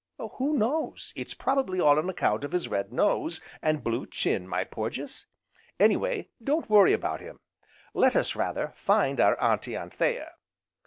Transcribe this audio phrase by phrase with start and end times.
[0.37, 1.13] "Who knows?
[1.15, 5.27] It's probably all on account of his red nose, and blue chin, my Porges.
[5.79, 7.39] Anyway, don't worry about him,
[7.93, 10.31] let us rather, find our Auntie Anthea."